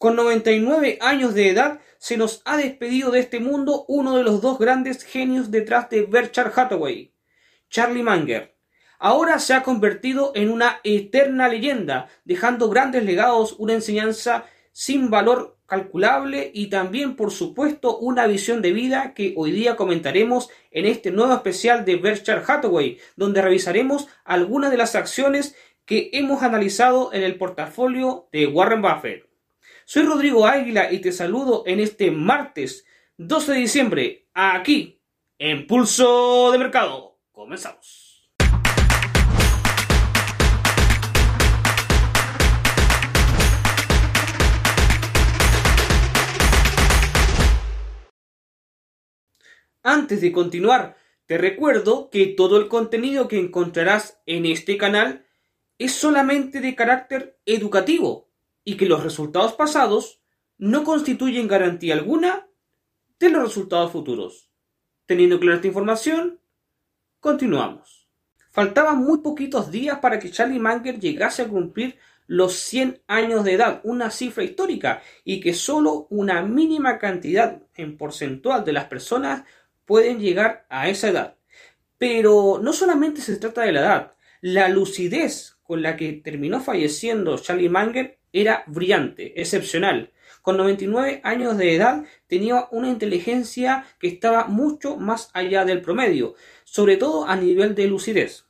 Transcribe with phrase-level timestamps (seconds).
[0.00, 4.40] Con 99 años de edad, se nos ha despedido de este mundo uno de los
[4.40, 7.12] dos grandes genios detrás de Berkshire Hathaway,
[7.68, 8.56] Charlie Munger.
[8.98, 15.58] Ahora se ha convertido en una eterna leyenda, dejando grandes legados, una enseñanza sin valor
[15.66, 21.10] calculable y también, por supuesto, una visión de vida que hoy día comentaremos en este
[21.10, 27.22] nuevo especial de Berkshire Hathaway, donde revisaremos algunas de las acciones que hemos analizado en
[27.22, 29.29] el portafolio de Warren Buffett.
[29.92, 32.86] Soy Rodrigo Águila y te saludo en este martes
[33.16, 35.02] 12 de diciembre, aquí,
[35.36, 37.18] en Pulso de Mercado.
[37.32, 38.30] Comenzamos.
[49.82, 55.26] Antes de continuar, te recuerdo que todo el contenido que encontrarás en este canal
[55.78, 58.29] es solamente de carácter educativo
[58.70, 60.20] y que los resultados pasados
[60.56, 62.46] no constituyen garantía alguna
[63.18, 64.48] de los resultados futuros.
[65.06, 66.38] Teniendo clara esta información,
[67.18, 68.08] continuamos.
[68.52, 73.54] Faltaban muy poquitos días para que Charlie Munger llegase a cumplir los 100 años de
[73.54, 79.42] edad, una cifra histórica, y que solo una mínima cantidad en porcentual de las personas
[79.84, 81.36] pueden llegar a esa edad.
[81.98, 87.36] Pero no solamente se trata de la edad, la lucidez con la que terminó falleciendo
[87.36, 90.12] Charlie Munger era brillante, excepcional.
[90.42, 96.34] Con 99 años de edad tenía una inteligencia que estaba mucho más allá del promedio,
[96.64, 98.46] sobre todo a nivel de lucidez.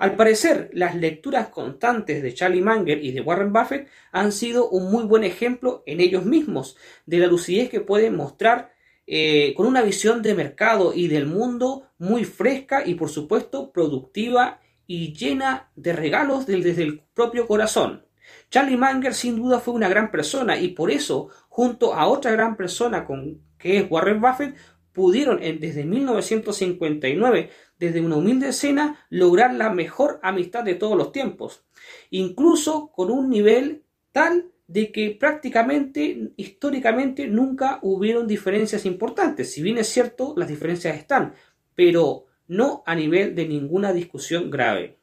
[0.00, 4.90] Al parecer, las lecturas constantes de Charlie Munger y de Warren Buffett han sido un
[4.90, 8.72] muy buen ejemplo en ellos mismos de la lucidez que pueden mostrar
[9.06, 14.60] eh, con una visión de mercado y del mundo muy fresca y por supuesto productiva
[14.86, 18.06] y llena de regalos desde el propio corazón.
[18.50, 22.56] Charlie Munger sin duda fue una gran persona y por eso, junto a otra gran
[22.56, 24.56] persona con, que es Warren Buffett,
[24.92, 31.64] pudieron desde 1959, desde una humilde escena, lograr la mejor amistad de todos los tiempos,
[32.10, 39.52] incluso con un nivel tal de que prácticamente históricamente nunca hubieron diferencias importantes.
[39.52, 41.34] Si bien es cierto, las diferencias están,
[41.74, 44.98] pero no a nivel de ninguna discusión grave.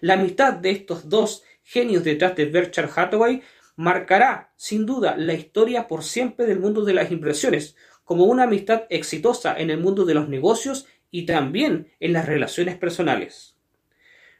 [0.00, 3.42] La amistad de estos dos genios detrás de Berkshire Hathaway
[3.76, 8.82] marcará sin duda la historia por siempre del mundo de las impresiones, como una amistad
[8.90, 13.56] exitosa en el mundo de los negocios y también en las relaciones personales.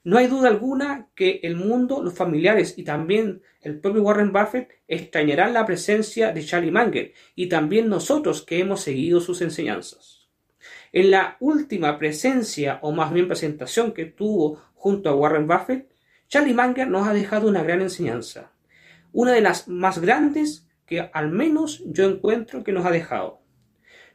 [0.05, 4.69] No hay duda alguna que el mundo, los familiares y también el propio Warren Buffett
[4.87, 10.29] extrañarán la presencia de Charlie Munger y también nosotros que hemos seguido sus enseñanzas.
[10.93, 15.92] En la última presencia, o más bien presentación que tuvo junto a Warren Buffett,
[16.33, 18.53] Charlie Munger nos ha dejado una gran enseñanza,
[19.13, 23.43] una de las más grandes que al menos yo encuentro que nos ha dejado.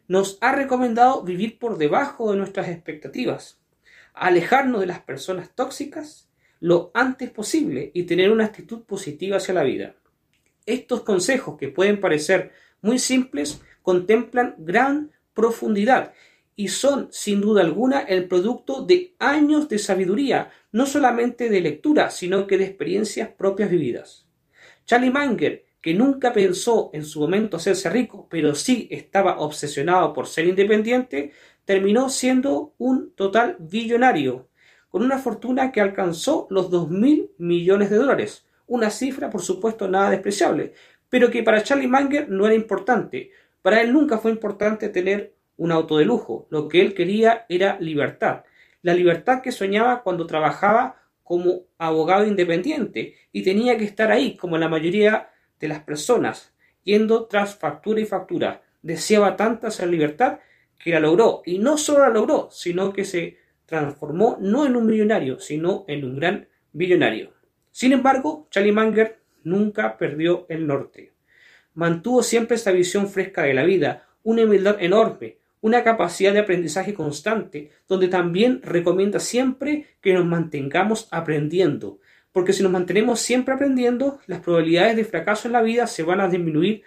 [0.08, 3.62] Nos ha recomendado vivir por debajo de nuestras expectativas,
[4.16, 6.28] alejarnos de las personas tóxicas
[6.60, 9.94] lo antes posible y tener una actitud positiva hacia la vida.
[10.66, 12.52] Estos consejos que pueden parecer
[12.82, 16.14] muy simples contemplan gran profundidad
[16.60, 22.10] y son, sin duda alguna, el producto de años de sabiduría, no solamente de lectura,
[22.10, 24.28] sino que de experiencias propias vividas.
[24.84, 30.26] Charlie Munger, que nunca pensó en su momento hacerse rico, pero sí estaba obsesionado por
[30.26, 31.32] ser independiente,
[31.64, 34.50] terminó siendo un total billonario,
[34.90, 39.88] con una fortuna que alcanzó los dos mil millones de dólares, una cifra por supuesto
[39.88, 40.74] nada despreciable,
[41.08, 43.30] pero que para Charlie Munger no era importante.
[43.62, 46.48] Para él nunca fue importante tener un auto de lujo.
[46.50, 48.44] Lo que él quería era libertad.
[48.82, 54.58] La libertad que soñaba cuando trabajaba como abogado independiente y tenía que estar ahí como
[54.58, 55.30] la mayoría
[55.60, 56.54] de las personas,
[56.84, 58.62] yendo tras factura y factura.
[58.82, 60.40] Deseaba tanta esa libertad
[60.82, 61.42] que la logró.
[61.46, 66.06] Y no solo la logró, sino que se transformó no en un millonario, sino en
[66.06, 67.34] un gran billonario.
[67.72, 71.14] Sin embargo, Charlie Munger nunca perdió el norte.
[71.74, 76.94] Mantuvo siempre esa visión fresca de la vida, una humildad enorme, una capacidad de aprendizaje
[76.94, 82.00] constante, donde también recomienda siempre que nos mantengamos aprendiendo,
[82.32, 86.22] porque si nos mantenemos siempre aprendiendo, las probabilidades de fracaso en la vida se van
[86.22, 86.84] a disminuir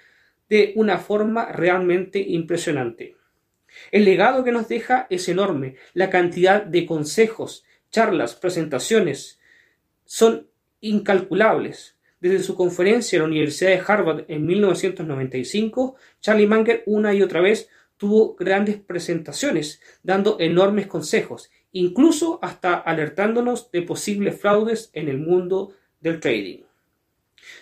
[0.48, 3.16] de una forma realmente impresionante.
[3.90, 9.40] El legado que nos deja es enorme, la cantidad de consejos, charlas, presentaciones
[10.04, 10.48] son
[10.80, 11.96] incalculables.
[12.20, 17.40] Desde su conferencia en la Universidad de Harvard en 1995, Charlie Munger una y otra
[17.40, 17.68] vez
[18.00, 25.74] tuvo grandes presentaciones, dando enormes consejos, incluso hasta alertándonos de posibles fraudes en el mundo
[26.00, 26.62] del trading.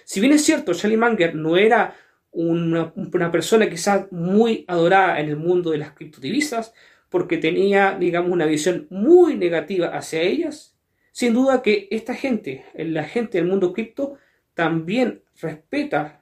[0.05, 1.97] Si bien es cierto, Charlie Munger no era
[2.31, 2.93] una,
[3.33, 6.73] persona quizás muy adorada en el mundo de las criptodivisas,
[7.09, 10.79] porque tenía, digamos, una visión muy negativa hacia ellas,
[11.11, 14.19] sin duda que esta gente, la gente del mundo cripto,
[14.55, 16.18] también respeta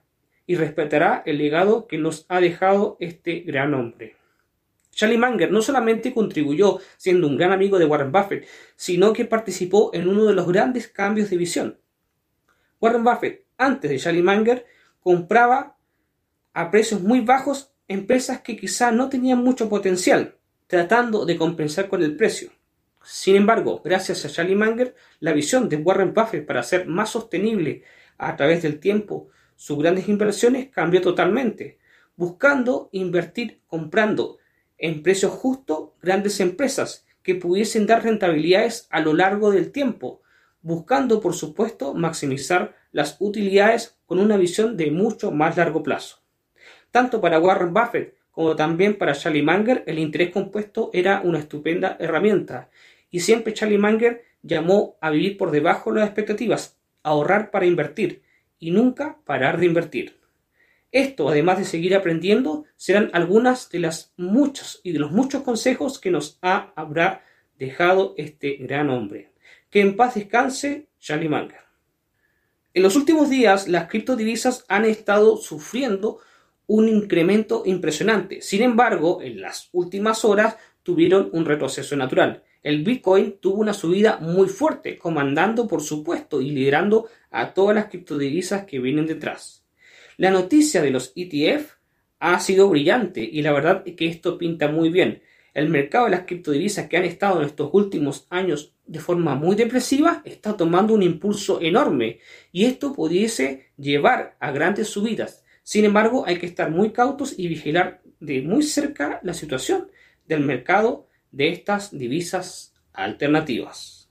[0.47, 4.15] y respetará el legado que nos ha dejado este gran hombre.
[4.91, 9.91] Charlie Munger no solamente contribuyó siendo un gran amigo de Warren Buffett, sino que participó
[9.93, 11.79] en uno de los grandes cambios de visión.
[12.81, 14.65] Warren Buffett, antes de Charlie Munger,
[14.99, 15.77] compraba
[16.53, 20.35] a precios muy bajos empresas que quizá no tenían mucho potencial,
[20.65, 22.49] tratando de compensar con el precio.
[23.03, 27.83] Sin embargo, gracias a Charlie Munger, la visión de Warren Buffett para hacer más sostenible
[28.17, 31.79] a través del tiempo sus grandes inversiones cambió totalmente,
[32.15, 34.37] buscando invertir comprando
[34.77, 40.21] en precios justos grandes empresas que pudiesen dar rentabilidades a lo largo del tiempo,
[40.61, 46.21] buscando por supuesto maximizar las utilidades con una visión de mucho más largo plazo.
[46.91, 51.97] Tanto para Warren Buffett como también para Charlie Munger, el interés compuesto era una estupenda
[51.99, 52.69] herramienta,
[53.09, 58.21] y siempre Charlie Munger llamó a vivir por debajo de las expectativas, ahorrar para invertir
[58.59, 60.19] y nunca parar de invertir.
[60.91, 65.99] Esto, además de seguir aprendiendo, serán algunas de las muchos y de los muchos consejos
[65.99, 67.23] que nos habrá
[67.59, 69.33] dejado este gran hombre.
[69.69, 71.67] Que en paz descanse Charlie Munger.
[72.73, 76.19] En los últimos días, las criptodivisas han estado sufriendo
[76.67, 78.41] un incremento impresionante.
[78.41, 82.43] Sin embargo, en las últimas horas tuvieron un retroceso natural.
[82.67, 87.85] El Bitcoin tuvo una subida muy fuerte, comandando por supuesto y liderando a todas las
[87.85, 89.63] criptodivisas que vienen detrás.
[90.17, 91.75] La noticia de los ETF
[92.19, 95.21] ha sido brillante y la verdad es que esto pinta muy bien.
[95.53, 99.55] El mercado de las criptodivisas que han estado en estos últimos años de forma muy
[99.55, 102.19] depresiva está tomando un impulso enorme
[102.51, 105.45] y esto pudiese llevar a grandes subidas.
[105.63, 109.89] Sin embargo, hay que estar muy cautos y vigilar de muy cerca la situación
[110.25, 114.09] del mercado de estas divisas alternativas.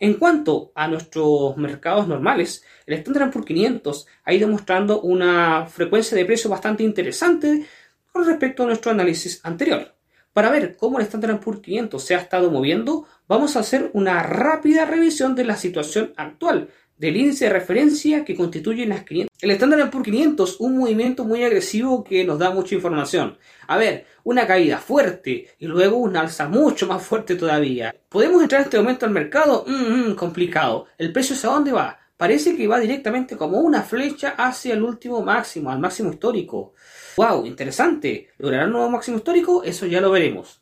[0.00, 6.16] En cuanto a nuestros mercados normales, el Standard Poor's 500 ha ido mostrando una frecuencia
[6.16, 7.66] de precio bastante interesante
[8.12, 9.94] con respecto a nuestro análisis anterior.
[10.32, 14.22] Para ver cómo el Standard Poor's 500 se ha estado moviendo, vamos a hacer una
[14.22, 19.36] rápida revisión de la situación actual del índice de referencia que constituye las 500.
[19.40, 23.38] El Standard Poor's 500, un movimiento muy agresivo que nos da mucha información.
[23.68, 27.94] A ver, una caída fuerte y luego un alza mucho más fuerte todavía.
[28.08, 29.64] ¿Podemos entrar en este momento al mercado?
[29.66, 30.86] Mmm, complicado.
[30.98, 31.98] ¿El precio hacia dónde va?
[32.16, 36.74] Parece que va directamente como una flecha hacia el último máximo, al máximo histórico.
[37.16, 37.46] ¡Wow!
[37.46, 38.30] Interesante.
[38.38, 39.62] ¿Logrará un nuevo máximo histórico?
[39.62, 40.60] Eso ya lo veremos.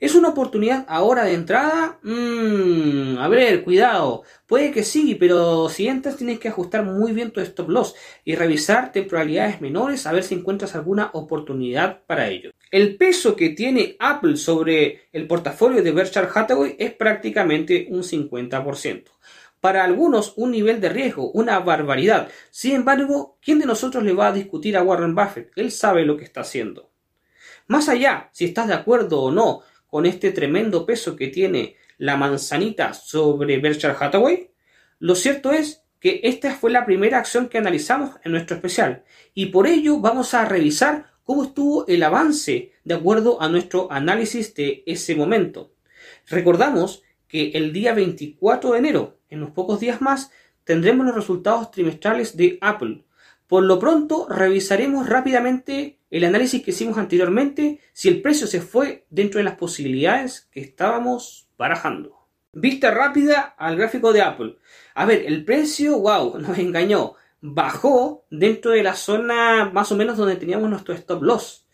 [0.00, 1.98] ¿Es una oportunidad ahora de entrada?
[2.02, 4.24] Mmm, a ver, cuidado.
[4.46, 7.94] Puede que sí, pero si entras tienes que ajustar muy bien tu stop loss
[8.24, 12.50] y revisar temporalidades menores a ver si encuentras alguna oportunidad para ello.
[12.72, 19.04] El peso que tiene Apple sobre el portafolio de Berkshire Hathaway es prácticamente un 50%.
[19.60, 22.28] Para algunos un nivel de riesgo, una barbaridad.
[22.50, 25.52] Sin embargo, ¿quién de nosotros le va a discutir a Warren Buffett?
[25.54, 26.90] Él sabe lo que está haciendo.
[27.66, 29.62] Más allá, si estás de acuerdo o no
[29.94, 34.50] con este tremendo peso que tiene la manzanita sobre Berkshire Hathaway?
[34.98, 39.04] Lo cierto es que esta fue la primera acción que analizamos en nuestro especial
[39.34, 44.52] y por ello vamos a revisar cómo estuvo el avance de acuerdo a nuestro análisis
[44.56, 45.76] de ese momento.
[46.26, 50.32] Recordamos que el día 24 de enero, en unos pocos días más,
[50.64, 53.04] tendremos los resultados trimestrales de Apple.
[53.46, 59.04] Por lo pronto, revisaremos rápidamente el análisis que hicimos anteriormente, si el precio se fue
[59.10, 62.28] dentro de las posibilidades que estábamos barajando.
[62.52, 64.54] Vista rápida al gráfico de Apple.
[64.94, 67.14] A ver, el precio, wow, nos engañó.
[67.40, 71.66] Bajó dentro de la zona más o menos donde teníamos nuestro stop loss.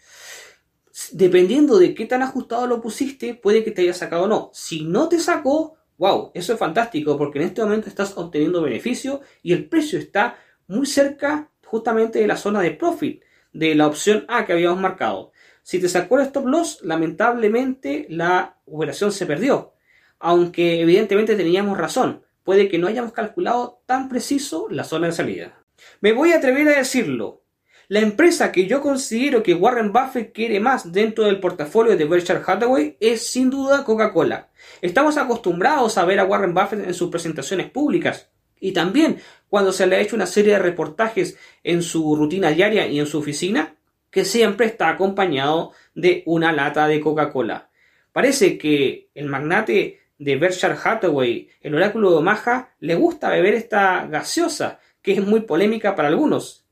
[1.12, 4.50] Dependiendo de qué tan ajustado lo pusiste, puede que te haya sacado o no.
[4.54, 9.20] Si no te sacó, wow, eso es fantástico porque en este momento estás obteniendo beneficio
[9.42, 14.25] y el precio está muy cerca justamente de la zona de profit de la opción
[14.28, 15.33] A que habíamos marcado.
[15.62, 19.75] Si te sacó el stop loss, lamentablemente la operación se perdió.
[20.19, 25.64] Aunque evidentemente teníamos razón, puede que no hayamos calculado tan preciso la zona de salida.
[26.00, 27.45] Me voy a atrever a decirlo.
[27.88, 32.42] La empresa que yo considero que Warren Buffett quiere más dentro del portafolio de Berkshire
[32.47, 34.50] Hathaway es sin duda Coca-Cola.
[34.80, 38.30] Estamos acostumbrados a ver a Warren Buffett en sus presentaciones públicas,
[38.61, 42.87] y también cuando se le ha hecho una serie de reportajes en su rutina diaria
[42.87, 43.75] y en su oficina,
[44.11, 47.71] que siempre está acompañado de una lata de Coca-Cola.
[48.12, 54.07] Parece que el magnate de Berkshire Hathaway, el oráculo de Omaha, le gusta beber esta
[54.07, 56.67] gaseosa que es muy polémica para algunos.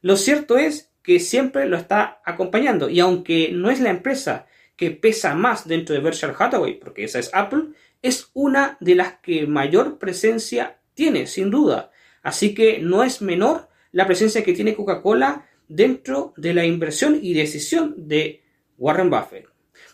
[0.00, 4.46] Lo cierto es que siempre lo está acompañando y aunque no es la empresa
[4.76, 7.70] que pesa más dentro de Berkshire Hathaway, porque esa es Apple,
[8.02, 11.90] es una de las que mayor presencia tiene, sin duda.
[12.22, 17.34] Así que no es menor la presencia que tiene Coca-Cola dentro de la inversión y
[17.34, 18.42] decisión de
[18.78, 19.46] Warren Buffett.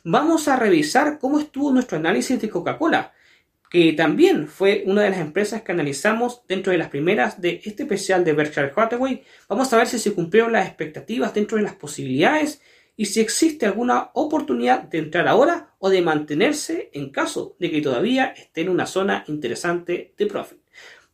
[0.05, 3.13] Vamos a revisar cómo estuvo nuestro análisis de Coca-Cola,
[3.71, 7.83] que también fue una de las empresas que analizamos dentro de las primeras de este
[7.83, 9.23] especial de Berkshire Hathaway.
[9.49, 12.63] Vamos a ver si se cumplieron las expectativas dentro de las posibilidades
[12.97, 17.83] y si existe alguna oportunidad de entrar ahora o de mantenerse en caso de que
[17.83, 20.59] todavía esté en una zona interesante de profit.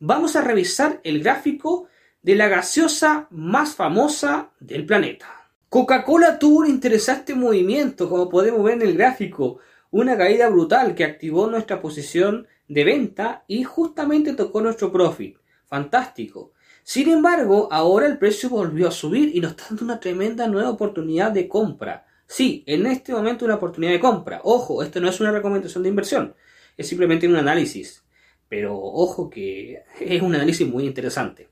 [0.06, 1.88] Vamos a revisar el gráfico
[2.20, 5.48] de la gaseosa más famosa del planeta.
[5.70, 11.04] Coca-Cola tuvo un interesante movimiento, como podemos ver en el gráfico, una caída brutal que
[11.04, 15.38] activó nuestra posición de venta y justamente tocó nuestro profit.
[15.64, 16.52] Fantástico.
[16.82, 20.68] Sin embargo, ahora el precio volvió a subir y nos está dando una tremenda nueva
[20.68, 22.04] oportunidad de compra.
[22.26, 24.42] Sí, en este momento una oportunidad de compra.
[24.44, 26.34] Ojo, esto no es una recomendación de inversión,
[26.76, 28.04] es simplemente un análisis.
[28.48, 31.48] Pero ojo que es un análisis muy interesante.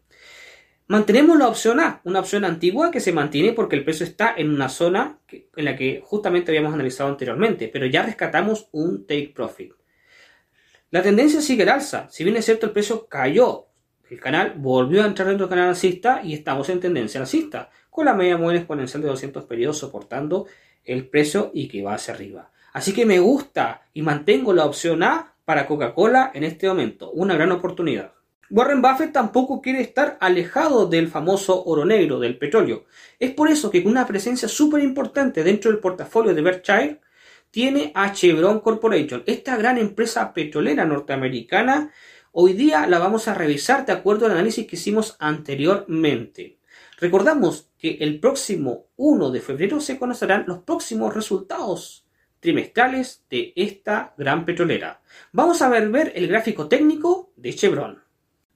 [0.87, 4.51] Mantenemos la opción A, una opción antigua que se mantiene porque el precio está en
[4.51, 9.73] una zona en la que justamente habíamos analizado anteriormente, pero ya rescatamos un take profit.
[10.91, 12.09] La tendencia sigue al alza.
[12.11, 13.69] Si bien es cierto el precio cayó
[14.13, 18.05] el canal volvió a entrar dentro del canal alcista y estamos en tendencia alcista, con
[18.05, 20.47] la media móvil exponencial de 200 periodos soportando
[20.85, 22.51] el precio y que va hacia arriba.
[22.75, 27.35] Así que me gusta y mantengo la opción A para Coca-Cola en este momento, una
[27.35, 28.13] gran oportunidad.
[28.51, 32.85] Warren Buffett tampoco quiere estar alejado del famoso oro negro, del petróleo.
[33.19, 37.01] Es por eso que con una presencia súper importante dentro del portafolio de Berkshire,
[37.51, 41.91] tiene a Chevron Corporation, esta gran empresa petrolera norteamericana
[42.35, 46.59] Hoy día la vamos a revisar de acuerdo al análisis que hicimos anteriormente.
[46.97, 52.02] Recordamos que el próximo 1 de febrero se conocerán los próximos resultados
[52.43, 55.01] trimestrales de esta gran petrolera.
[55.31, 58.03] Vamos a ver, el gráfico técnico de Chevron.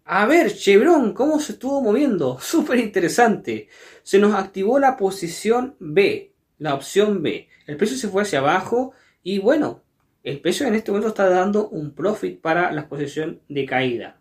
[0.04, 2.38] A ver, Chevron, ¿cómo se estuvo moviendo?
[2.40, 3.68] Súper interesante.
[4.02, 7.48] Se nos activó la posición B, la opción B.
[7.68, 9.84] El precio se fue hacia abajo y bueno,
[10.24, 14.18] el precio en este momento está dando un profit para la posición de caída.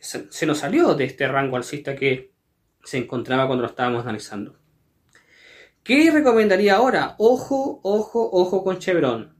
[0.00, 2.32] Se, nos salió de este rango alcista que
[2.82, 4.58] se encontraba cuando lo estábamos analizando.
[5.84, 7.14] ¿Qué recomendaría ahora?
[7.18, 9.36] Ojo, ojo, ojo con Chevron.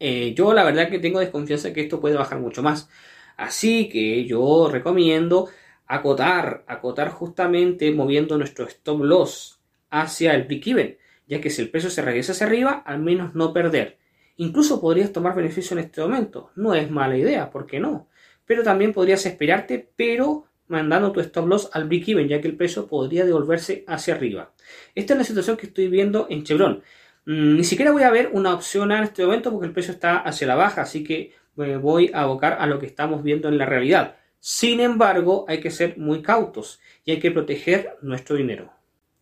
[0.00, 2.88] Eh, yo la verdad que tengo desconfianza que esto puede bajar mucho más.
[3.36, 5.50] Así que yo recomiendo
[5.86, 9.60] acotar, acotar justamente moviendo nuestro stop loss
[9.90, 13.52] hacia el break-even, ya que si el precio se regresa hacia arriba, al menos no
[13.52, 13.98] perder.
[14.36, 16.50] Incluso podrías tomar beneficio en este momento.
[16.56, 18.08] No es mala idea, ¿por qué no?
[18.46, 22.56] Pero también podrías esperarte, pero mandando tu stop loss al break even, ya que el
[22.56, 24.52] precio podría devolverse hacia arriba.
[24.94, 26.82] Esta es la situación que estoy viendo en Chevron.
[27.26, 30.18] Mm, ni siquiera voy a ver una opción en este momento porque el precio está
[30.18, 33.58] hacia la baja, así que me voy a abocar a lo que estamos viendo en
[33.58, 34.16] la realidad.
[34.40, 38.72] Sin embargo, hay que ser muy cautos y hay que proteger nuestro dinero.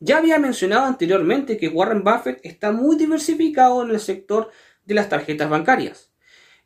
[0.01, 4.51] Ya había mencionado anteriormente que Warren Buffett está muy diversificado en el sector
[4.85, 6.11] de las tarjetas bancarias.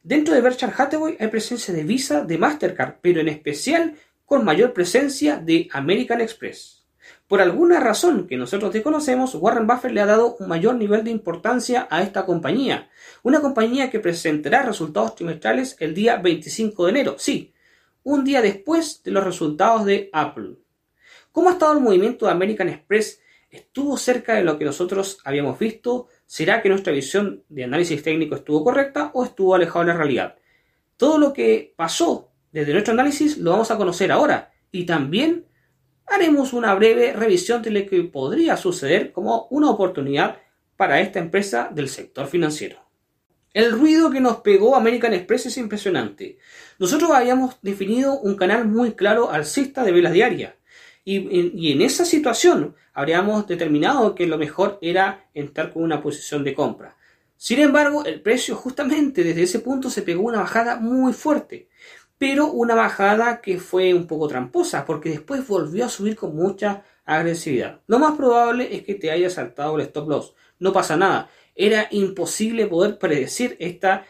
[0.03, 4.73] Dentro de Berkshire Hathaway hay presencia de Visa, de Mastercard, pero en especial con mayor
[4.73, 6.85] presencia de American Express.
[7.29, 11.13] Por alguna razón que nosotros desconocemos, Warren Buffett le ha dado un mayor nivel de
[11.13, 12.91] importancia a esta compañía.
[13.23, 17.55] Una compañía que presentará resultados trimestrales el día 25 de enero, sí,
[18.03, 20.57] un día después de los resultados de Apple.
[21.33, 23.21] ¿Cómo ha estado el movimiento de American Express?
[23.51, 26.09] ¿Estuvo cerca de lo que nosotros habíamos visto?
[26.27, 30.37] ¿Será que nuestra visión de análisis técnico estuvo correcta o estuvo alejado de la realidad?
[30.97, 32.26] Todo lo que pasó
[32.57, 35.45] desde nuestro análisis lo vamos a conocer ahora y también
[36.07, 40.39] haremos una breve revisión de lo que podría suceder como una oportunidad
[40.75, 42.79] para esta empresa del sector financiero.
[43.53, 46.39] El ruido que nos pegó American Express es impresionante.
[46.79, 50.55] Nosotros habíamos definido un canal muy claro alcista de velas diarias
[51.05, 56.55] y, en esa situación habríamos determinado que lo mejor era entrar con una posición de
[56.55, 56.97] compra.
[57.37, 61.69] Sin embargo, el precio justamente desde ese punto se pegó una bajada muy fuerte,
[62.19, 66.85] pero una bajada que fue un poco tramposa, porque después volvió a subir con mucha
[67.05, 67.81] agresividad.
[67.87, 70.35] Lo más probable es que te haya saltado el stop loss.
[70.59, 71.29] No pasa nada.
[71.55, 74.05] Era imposible poder predecir esta,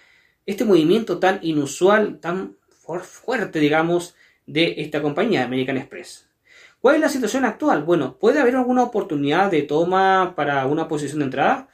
[0.46, 2.56] este movimiento tan inusual, tan
[3.02, 4.14] fuerte, digamos,
[4.46, 6.28] de esta compañía, American Express.
[6.80, 7.82] ¿Cuál es la situación actual?
[7.82, 11.68] Bueno, ¿puede haber alguna oportunidad de toma para una posición de entrada?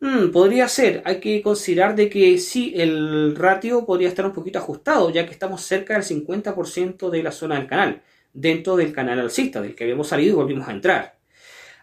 [0.00, 4.58] Hmm, podría ser, hay que considerar de que sí, el ratio podría estar un poquito
[4.58, 8.02] ajustado, ya que estamos cerca del 50% de la zona del canal.
[8.32, 11.18] dentro del canal alcista, del que habíamos salido y volvimos a entrar.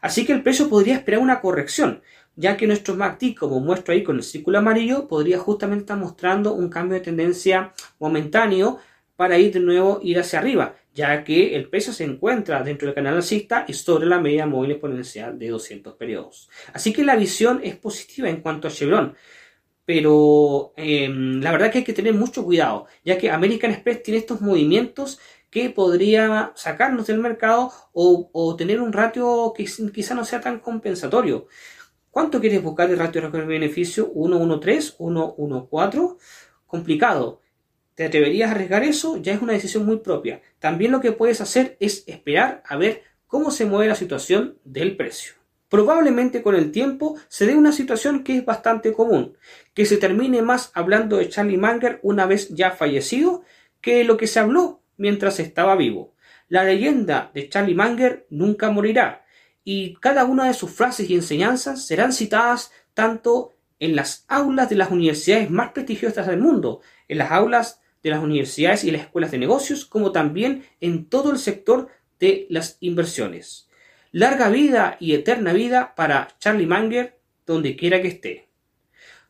[0.02, 2.02] Así que el precio podría esperar una corrección,
[2.36, 6.54] ya que nuestro MACD, como muestro ahí con el círculo amarillo, podría justamente estar mostrando
[6.54, 8.80] un cambio de tendencia momentáneo
[9.18, 12.96] para ir de nuevo ir hacia arriba, ya que el precio se encuentra dentro del
[12.96, 16.50] canal alcista y sobre la media móvil exponencial de 200 periodos.
[16.74, 19.16] Así que la visión es positiva en cuanto a Chevron,
[19.86, 24.18] pero em, la verdad que hay que tener mucho cuidado, ya que American Express tiene
[24.20, 25.20] estos movimientos
[25.52, 30.60] que podría sacarnos del mercado o, o tener un ratio que quizá no sea tan
[30.60, 31.48] compensatorio.
[32.10, 34.12] ¿Cuánto quieres buscar de ratio de beneficio?
[34.12, 34.98] ¿113?
[34.98, 36.18] ¿114?
[36.66, 37.42] Complicado.
[37.98, 39.18] ¿Te atreverías a arriesgar eso?
[39.18, 40.40] Ya es una decisión muy propia.
[40.60, 44.96] También lo que puedes hacer es esperar a ver cómo se mueve la situación del
[44.96, 45.34] precio.
[45.68, 49.36] Probablemente con el tiempo se dé una situación que es bastante común,
[49.74, 53.42] que se termine más hablando de Charlie Munger una vez ya fallecido
[53.82, 56.14] que lo que se habló mientras estaba vivo.
[56.50, 59.26] La leyenda de Charlie Munger nunca morirá,
[59.64, 64.76] y cada una de sus frases y enseñanzas serán citadas tanto en las aulas de
[64.76, 69.32] las universidades más prestigiosas del mundo, en las aulas de las universidades y las escuelas
[69.32, 71.90] de negocios, como también en todo el sector
[72.20, 73.70] de las inversiones.
[74.12, 78.50] Larga vida y eterna vida para Charlie Munger, donde quiera que esté.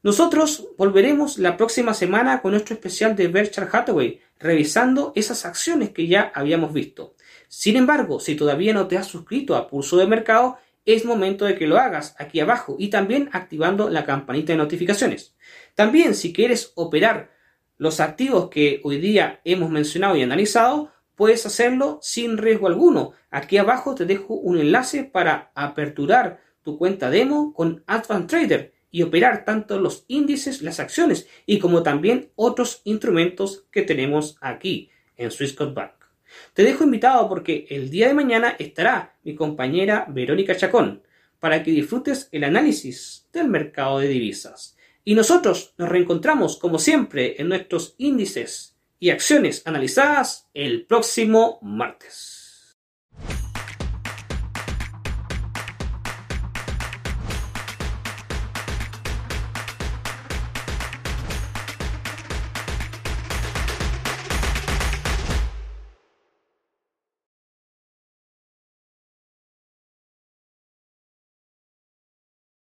[0.04, 6.08] Nosotros volveremos la próxima semana con nuestro especial de Berkshire Hathaway, revisando esas acciones que
[6.08, 7.16] ya habíamos visto.
[7.48, 11.56] Sin embargo, si todavía no te has suscrito a Pulso de Mercado, es momento de
[11.56, 15.36] que lo hagas aquí abajo y también activando la campanita de notificaciones.
[15.76, 17.32] También si quieres operar
[17.78, 23.14] los activos que hoy día hemos mencionado y analizado, puedes hacerlo sin riesgo alguno.
[23.30, 29.02] Aquí abajo te dejo un enlace para aperturar tu cuenta demo con Advanced Trader y
[29.04, 35.32] operar tanto los índices, las acciones y como también otros instrumentos que tenemos aquí en
[35.32, 35.92] Swissquote Bank.
[36.54, 41.04] Te dejo invitado porque el día de mañana estará mi compañera Verónica Chacón
[41.40, 44.77] para que disfrutes el análisis del mercado de divisas.
[45.08, 52.47] Y nosotros nos reencontramos como siempre en nuestros índices y acciones analizadas el próximo martes.